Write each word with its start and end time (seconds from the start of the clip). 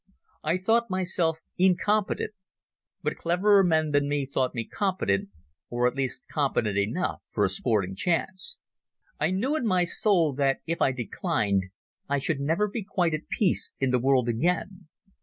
I 0.43 0.57
thought 0.57 0.89
myself 0.89 1.37
incompetent, 1.59 2.31
but 3.03 3.17
cleverer 3.19 3.63
men 3.63 3.91
than 3.91 4.09
me 4.09 4.25
thought 4.25 4.55
me 4.55 4.65
competent, 4.65 5.29
or 5.69 5.87
at 5.87 5.93
least 5.95 6.23
competent 6.27 6.75
enough 6.75 7.21
for 7.29 7.45
a 7.45 7.49
sporting 7.49 7.93
chance. 7.95 8.57
I 9.19 9.29
knew 9.29 9.55
in 9.55 9.67
my 9.67 9.83
soul 9.83 10.33
that 10.33 10.61
if 10.65 10.81
I 10.81 10.91
declined 10.91 11.65
I 12.09 12.17
should 12.17 12.39
never 12.39 12.67
be 12.67 12.83
quite 12.83 13.13
at 13.13 13.29
peace 13.29 13.73
in 13.79 13.91
the 13.91 13.99
world 13.99 14.27
again. 14.27 14.87